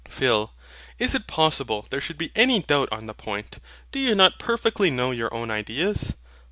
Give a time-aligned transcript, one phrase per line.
[0.09, 0.51] PHIL.
[0.97, 3.59] Is it possible there should be any doubt on the point?
[3.91, 6.15] Do you not perfectly know your own ideas?